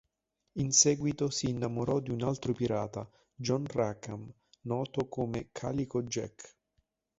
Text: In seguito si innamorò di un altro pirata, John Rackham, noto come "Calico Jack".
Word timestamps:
In 0.53 0.71
seguito 0.71 1.29
si 1.29 1.49
innamorò 1.49 1.99
di 1.99 2.09
un 2.09 2.23
altro 2.23 2.53
pirata, 2.53 3.07
John 3.35 3.65
Rackham, 3.67 4.27
noto 4.61 5.07
come 5.07 5.49
"Calico 5.51 6.01
Jack". 6.01 6.57